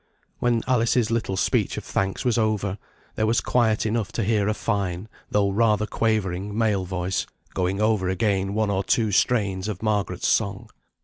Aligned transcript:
When 0.39 0.63
Alice's 0.65 1.11
little 1.11 1.37
speech 1.37 1.77
of 1.77 1.83
thanks 1.83 2.25
was 2.25 2.35
over, 2.39 2.79
there 3.13 3.27
was 3.27 3.39
quiet 3.39 3.85
enough 3.85 4.11
to 4.13 4.23
hear 4.23 4.47
a 4.47 4.53
fine, 4.55 5.07
though 5.29 5.51
rather 5.51 5.85
quavering, 5.85 6.57
male 6.57 6.85
voice, 6.85 7.27
going 7.53 7.79
over 7.79 8.09
again 8.09 8.55
one 8.55 8.71
or 8.71 8.83
two 8.83 9.11
strains 9.11 9.67
of 9.67 9.83
Margaret's 9.83 10.27
song. 10.27 10.71